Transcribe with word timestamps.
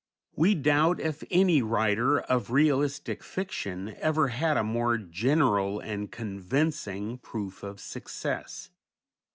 We 0.35 0.55
doubt 0.55 0.99
if 0.99 1.23
any 1.29 1.61
writer 1.61 2.21
of 2.21 2.49
realistic 2.49 3.21
fiction 3.23 3.95
ever 3.99 4.29
had 4.29 4.57
a 4.57 4.63
more 4.63 4.97
general 4.97 5.79
and 5.79 6.11
convincing 6.11 7.19
proof 7.19 7.61
of 7.61 7.79
success. 7.79 8.71